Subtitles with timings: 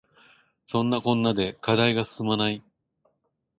[0.65, 2.63] そんなこんなで課題が進まない